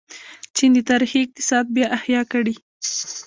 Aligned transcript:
چین 0.55 0.71
د 0.75 0.79
تاریخي 0.89 1.19
اقتصاد 1.23 1.65
بیا 1.75 1.87
احیا 1.97 2.21
کړې. 2.31 2.55